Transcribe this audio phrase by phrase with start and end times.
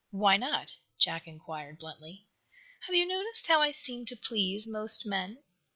[0.09, 2.25] "Why not?" Jack inquired, bluntly.
[2.87, 5.43] "Have you noticed how I seem to please most men?"